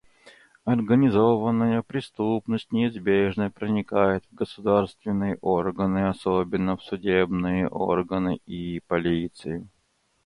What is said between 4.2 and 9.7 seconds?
в государственные органы, особенно в судебные органы и полицию.